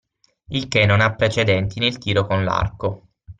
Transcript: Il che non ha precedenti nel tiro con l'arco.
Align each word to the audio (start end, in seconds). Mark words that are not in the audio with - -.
Il 0.47 0.67
che 0.67 0.87
non 0.87 0.99
ha 0.99 1.13
precedenti 1.13 1.77
nel 1.77 1.99
tiro 1.99 2.25
con 2.25 2.43
l'arco. 2.43 3.09